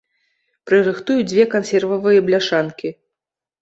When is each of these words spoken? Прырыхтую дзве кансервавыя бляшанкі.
Прырыхтую 0.69 1.19
дзве 1.33 1.43
кансервавыя 1.53 2.19
бляшанкі. 2.31 2.89